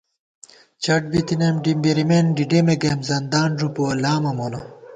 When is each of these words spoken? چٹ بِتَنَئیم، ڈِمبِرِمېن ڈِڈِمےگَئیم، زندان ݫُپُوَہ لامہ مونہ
چٹ 0.83 1.01
بِتَنَئیم، 1.11 1.55
ڈِمبِرِمېن 1.63 2.25
ڈِڈِمےگَئیم، 2.35 2.99
زندان 3.09 3.49
ݫُپُوَہ 3.59 3.91
لامہ 4.03 4.31
مونہ 4.37 4.61